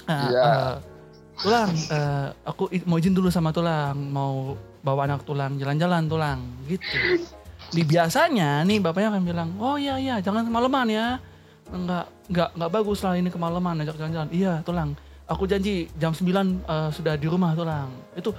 [0.03, 0.43] Nah, Iya.
[0.45, 0.73] eh,
[1.39, 7.23] tulang, eh, aku mau izin dulu sama tulang, mau bawa anak tulang jalan-jalan tulang, gitu.
[7.73, 11.07] Di biasanya nih bapaknya akan bilang, oh iya iya jangan kemalaman ya,
[11.71, 14.29] nggak nggak nggak bagus lah ini kemalaman ajak jalan-jalan.
[14.29, 14.93] Iya tulang,
[15.25, 17.89] aku janji jam 9 eh, sudah di rumah tulang.
[18.13, 18.35] Itu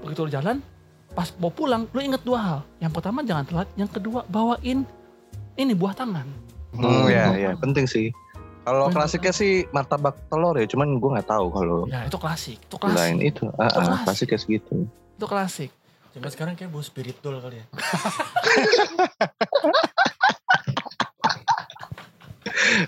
[0.00, 0.62] begitu jalan,
[1.12, 2.58] pas mau pulang, lu inget dua hal.
[2.80, 4.84] Yang pertama jangan telat, yang kedua bawain
[5.54, 6.24] ini buah tangan.
[6.72, 8.08] Hmm, ya, ya, penting sih.
[8.62, 12.76] Kalau klasiknya sih martabak telur ya, cuman gua nggak tahu kalau Ya itu klasik, itu
[12.78, 13.44] lain klasik, itu.
[13.58, 14.02] Ah, Itu ah, klasik.
[14.06, 14.74] klasiknya segitu.
[15.12, 15.70] itu klasik.
[16.12, 17.66] Cuma sekarang kayak bau spiritual kali ya.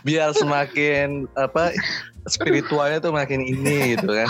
[0.07, 1.75] Biar semakin apa
[2.25, 4.29] spiritualnya tuh makin ini gitu kan.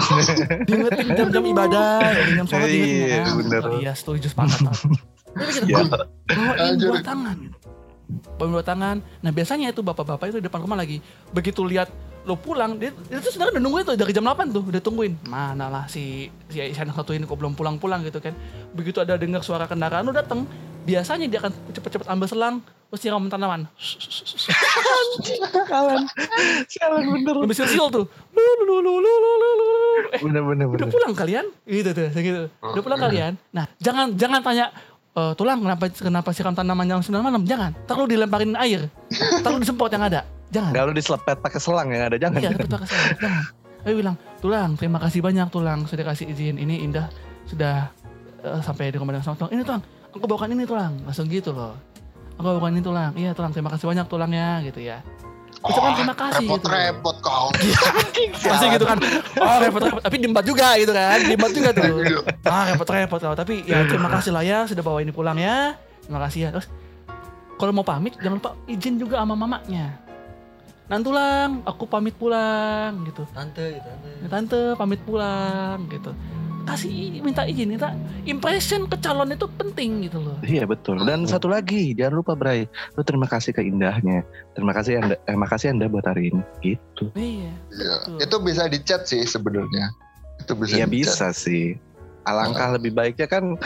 [0.67, 2.03] diingetin jam-jam ibadah,
[2.35, 3.23] jam sholat Iya, diingetin.
[3.23, 3.62] Ah, bener.
[3.83, 4.61] Iya, setuju sepakat.
[5.35, 5.83] Gitu, Ya.
[6.31, 7.38] bawain buah tangan.
[8.38, 8.97] Bawain buah tangan.
[9.23, 11.03] Nah biasanya itu bapak-bapak itu di depan rumah lagi.
[11.35, 11.90] Begitu lihat
[12.25, 15.12] lo pulang, dia, dia tuh sebenarnya udah nungguin tuh dari jam 8 tuh, udah tungguin.
[15.29, 18.33] Mana lah si si anak satu ini kok belum pulang-pulang gitu kan.
[18.73, 20.49] Begitu ada dengar suara kendaraan lo datang,
[20.88, 22.57] biasanya dia akan cepet-cepet ambil selang,
[22.94, 23.61] terus nyiram tanaman.
[25.24, 26.02] Sialan,
[26.70, 27.35] sialan bener.
[27.42, 28.07] Ambil sil tuh.
[28.30, 29.68] Lu, lu, lu, lu, lu, lu, lu, lu.
[30.14, 30.94] Eh, Bener bener udah bener.
[30.94, 31.44] pulang kalian?
[31.66, 32.42] Gitu tuh gitu.
[32.62, 33.33] Udah pulang kalian?
[33.50, 34.70] Nah jangan jangan tanya
[35.14, 37.42] "Eh, tulang kenapa kenapa siram tanaman jam 9 malam?
[37.42, 37.70] Jangan.
[37.87, 38.87] Tak lu dilemparin air.
[39.42, 40.22] Tak lu disemprot yang ada.
[40.50, 40.70] Jangan.
[40.87, 42.16] Lu diselepet pakai selang yang ada.
[42.18, 42.38] Jangan.
[42.38, 43.44] iya betul kesal jangan.
[43.85, 45.87] Ayo bilang tulang terima kasih banyak tulang.
[45.87, 46.57] Sudah kasih izin.
[46.57, 47.07] Ini indah.
[47.46, 47.90] Sudah
[48.40, 49.52] eh, sampai di rumah dengan sama tulang.
[49.54, 50.94] Ini tulang aku bawakan ini tulang.
[51.02, 51.74] Langsung gitu loh
[52.38, 55.03] aku bawakan ini tulang iya tulang terima kasih banyak tulangnya gitu ya
[55.64, 56.53] ucapkan terima kasih gitu.
[56.53, 57.49] Repot-repot kau.
[58.53, 58.99] Pasti gitu kan.
[59.40, 60.03] Oh repot-repot.
[60.05, 61.18] Tapi diembat juga gitu kan.
[61.25, 62.05] Diembat juga tuh.
[62.05, 62.20] Iya.
[62.44, 63.16] Ah repot-repot.
[63.16, 63.33] tau.
[63.33, 65.73] Tapi ya terima kasih lah ya sudah bawa ini pulang ya.
[66.05, 66.49] Terima kasih ya.
[66.53, 66.68] Terus
[67.57, 70.05] kalau mau pamit jangan lupa izin juga sama mamanya.
[70.85, 73.25] Nantulang, aku pamit pulang gitu.
[73.33, 73.88] Tante gitu.
[73.88, 74.29] Tante.
[74.29, 76.12] Tante pamit pulang gitu.
[76.64, 77.92] Kasih minta izin, minta
[78.24, 80.37] impression ke calon itu penting gitu loh.
[80.40, 81.05] Iya betul.
[81.05, 82.64] Dan satu lagi, jangan lupa Bray,
[82.96, 84.24] lu terima kasih ke indahnya.
[84.57, 86.42] Terima kasih anda, eh, makasih anda buat hari ini.
[86.64, 87.12] Gitu.
[87.14, 87.53] Iya.
[87.70, 87.94] Iya.
[88.00, 88.16] Betul.
[88.24, 89.92] Itu bisa dicat sih sebenarnya.
[90.40, 90.81] Itu bisa.
[90.81, 91.77] Iya bisa sih.
[92.24, 93.61] Alangkah lebih baiknya kan,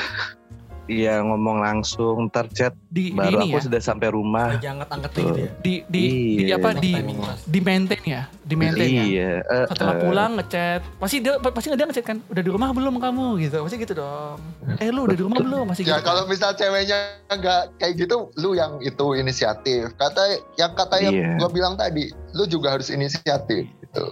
[0.88, 3.64] ya ngomong langsung terchat Di, di baru ini aku ya.
[3.68, 4.57] sudah sampai rumah.
[4.57, 5.51] Lagi angkat-angkat gitu ya.
[5.61, 6.03] Di di,
[6.35, 6.57] di Iya.
[6.57, 7.38] apa di Timing pas.
[7.44, 9.05] di maintain ya, di maintain ya.
[9.05, 9.33] Iya.
[9.44, 10.01] eh, setelah eh.
[10.01, 13.77] pulang ngechat pasti dia pasti dia ngechat kan udah di rumah belum kamu gitu pasti
[13.77, 14.40] gitu dong
[14.77, 16.96] eh lu udah di rumah belum masih Ya gitu kalau misal ceweknya
[17.29, 19.92] nggak kayak gitu, lu yang itu inisiatif.
[19.94, 20.24] Kata
[20.57, 21.31] yang kata yang Iya.
[21.37, 24.07] gua bilang tadi, lu juga harus inisiatif gitu.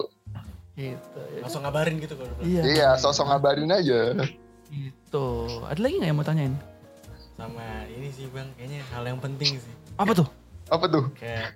[0.77, 2.29] gitu Langsung ngabarin gitu kalau.
[2.45, 4.13] iya Iya, sosok ngabarin aja.
[4.69, 5.27] Gitu
[5.63, 6.55] ada lagi nggak yang mau tanyain
[7.33, 9.75] Sama ini sih bang, kayaknya hal yang penting sih.
[9.95, 10.25] apa tuh
[10.67, 11.05] Apa tuh?
[11.15, 11.53] Kayak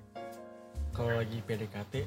[0.93, 2.05] kalau lagi PDKT,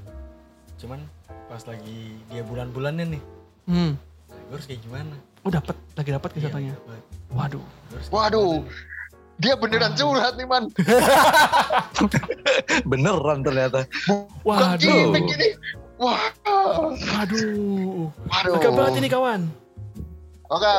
[0.77, 1.01] cuman
[1.47, 3.21] pas lagi dia bulan-bulannya nih,
[3.65, 3.91] hmm
[4.29, 5.15] nah, gue harus kayak gimana?
[5.41, 7.01] oh dapat lagi dapat Iya, katanya dapet.
[7.29, 7.65] waduh
[8.07, 8.71] Waduh, gimana?
[9.35, 10.63] dia beneran curhat nih man.
[12.85, 13.89] Beneran ternyata.
[14.43, 15.49] Waduh ini.
[15.97, 18.53] Wah, waduh waduh.
[18.53, 19.41] Lega banget ini kawan
[20.53, 20.69] Oke,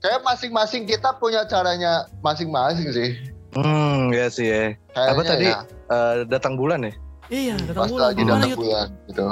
[0.00, 3.10] kayak masing-masing kita punya caranya masing-masing sih.
[3.54, 4.74] Hmm, ya sih ya.
[4.90, 5.46] Kayaknya Apa tadi?
[5.46, 6.92] ya, Eh, datang bulan ya?
[7.26, 9.26] iya datang pas bulan lagi datang bulan gitu.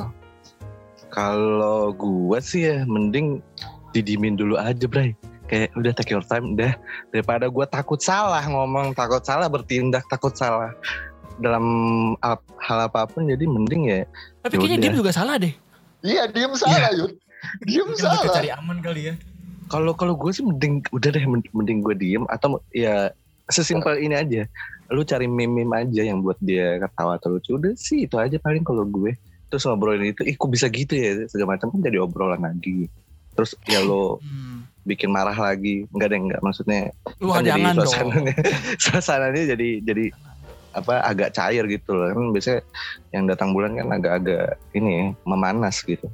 [1.09, 3.39] Kalau gua sih ya mending
[3.91, 5.15] didimin dulu aja, Bray.
[5.45, 6.75] Kayak udah take your time udah
[7.11, 10.71] daripada gua takut salah ngomong, takut salah bertindak, takut salah
[11.37, 11.67] dalam
[12.21, 14.01] ap- hal apa pun jadi mending ya
[14.39, 15.51] tapi kayaknya dia juga salah deh
[15.99, 17.11] Iya, diem salah Yud.
[17.65, 18.29] Diem salah.
[18.31, 19.15] cari aman kali ya.
[19.69, 23.13] Kalau kalau gue sih mending udah deh mending, mending gue diem atau ya
[23.49, 24.43] sesimpel ini aja.
[24.93, 28.65] Lu cari meme-meme aja yang buat dia ketawa atau lucu udah sih itu aja paling
[28.65, 29.17] kalau gue.
[29.49, 32.89] Terus ngobrolin itu ih kok bisa gitu ya segala macam kan jadi obrolan lagi.
[33.35, 34.85] Terus ya lo hmm.
[34.85, 35.89] bikin marah lagi.
[35.93, 36.81] Enggak deh enggak maksudnya
[37.21, 37.85] wah kan jadi jangan dong.
[37.89, 38.35] suasananya
[38.85, 40.05] suasananya jadi jadi
[40.75, 42.13] apa agak cair gitu loh.
[42.13, 42.61] Kan biasanya
[43.15, 46.11] yang datang bulan kan agak-agak ini ya, memanas gitu.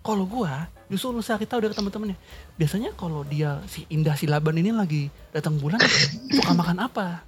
[0.00, 2.18] Kalau gua justru lu cari tahu dari teman-temannya
[2.58, 5.78] biasanya kalau dia si Indah Silaban ini lagi datang bulan
[6.34, 7.22] suka makan apa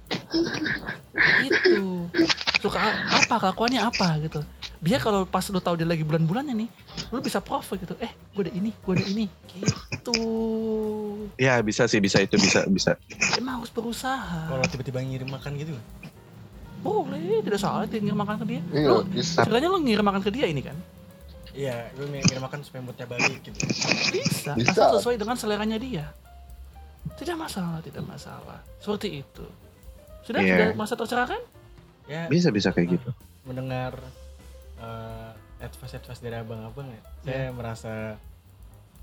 [1.47, 2.05] itu
[2.59, 4.43] suka apa kelakuannya apa gitu
[4.83, 6.69] biar kalau pas lu tahu dia lagi bulan-bulannya nih
[7.09, 10.19] lu bisa profil gitu eh gua ada ini gua ada ini gitu itu.
[11.39, 12.99] Ya bisa sih, bisa itu bisa bisa.
[13.39, 14.51] Emang harus berusaha.
[14.51, 15.71] Kalau tiba-tiba ngirim makan gitu.
[16.83, 18.61] Boleh, tidak salah dia ngirim makan ke dia.
[18.75, 19.47] Iya, Lu bisa.
[19.47, 20.75] ceritanya lu ngirim makan ke dia ini kan?
[21.53, 23.57] Iya, gue ngirim makan supaya moodnya balik gitu.
[24.09, 24.73] Bisa, Bisa.
[24.73, 26.09] asal sesuai dengan seleranya dia.
[27.13, 28.57] Tidak masalah, tidak masalah.
[28.81, 29.45] Seperti itu.
[30.25, 30.49] Sudah, Iya.
[30.49, 31.41] sudah masa tercerahkan?
[32.09, 33.09] Ya, Bisa bisa kayak gitu.
[33.45, 33.95] mendengar
[34.75, 35.31] eh,
[35.63, 37.93] advice-advice dari abang-abang ya, saya merasa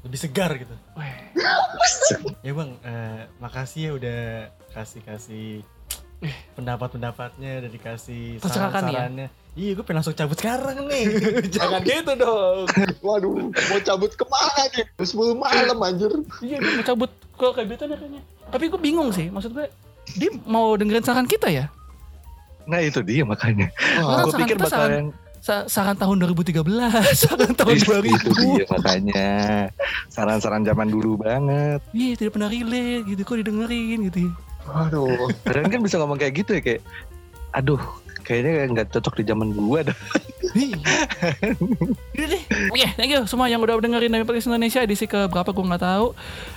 [0.03, 0.77] lebih segar gitu.
[0.93, 1.13] Weh,
[2.43, 4.21] Ya bang, eh, makasih ya udah
[6.55, 8.45] pendapat-pendapatnya, udah dikasih ya?
[8.45, 9.29] saran-sarannya.
[9.59, 11.05] Iya, gue pengen langsung cabut sekarang nih.
[11.57, 12.65] jangan gitu dong.
[13.03, 14.85] Waduh, mau cabut ke mana nih?
[15.03, 16.13] 10 malam anjir.
[16.39, 18.23] Iya, dia mau cabut ke kebetulan kayaknya.
[18.51, 19.67] Tapi gue bingung sih, maksud gue,
[20.15, 21.67] dia mau dengerin saran kita ya?
[22.69, 23.73] Nah itu dia makanya.
[23.99, 25.05] Nah, Gue saran pikir bakalan saran,
[25.43, 26.63] sa- saran tahun 2013,
[27.27, 28.55] saran tahun itu 2000.
[28.55, 29.31] dia makanya.
[30.07, 31.81] Saran-saran zaman dulu banget.
[31.91, 34.31] Iya, tidak pernah relate gitu, kok didengerin gitu.
[34.69, 35.31] Waduh.
[35.47, 36.83] Kalian kan bisa ngomong kayak gitu ya kayak,
[37.57, 37.81] aduh
[38.31, 39.99] kayaknya nggak cocok di zaman gua dah.
[40.51, 40.79] Iya.
[42.15, 42.43] Udah deh.
[42.75, 45.83] Oke, thank you semua yang udah dengerin Demi Podcast Indonesia edisi ke berapa gue nggak
[45.83, 46.07] tahu.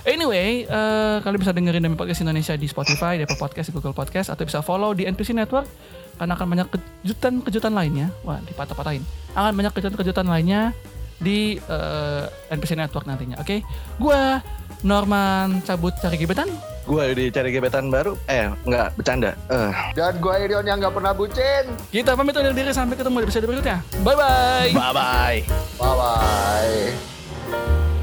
[0.02, 3.94] Anyway, eh, kalian bisa dengerin Demi Podcast Indonesia di Spotify, di Apple Podcast, di Google
[3.94, 5.66] Podcast, atau bisa follow di NPC Network
[6.14, 8.10] karena akan banyak kejutan-kejutan lainnya.
[8.22, 9.02] Wah, dipatah-patahin.
[9.34, 10.74] Akan banyak kejutan-kejutan lainnya
[11.22, 13.38] di eh, NPC Network nantinya.
[13.38, 13.62] Oke,
[14.02, 14.42] gua
[14.82, 16.50] Norman cabut cari gebetan.
[16.84, 19.32] Gue dicari gebetan baru, eh enggak, bercanda.
[19.48, 19.72] Uh.
[19.96, 21.64] Dan gue Irion yang gak pernah bucin.
[21.88, 23.78] Kita pamit undur diri sampai ketemu di episode berikutnya.
[24.04, 24.70] Bye bye.
[24.76, 25.38] Bye bye.
[25.80, 27.93] Bye bye.